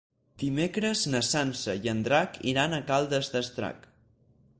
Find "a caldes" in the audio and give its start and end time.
2.73-3.31